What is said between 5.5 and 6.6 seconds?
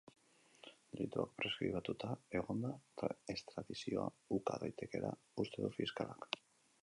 du fiskalak.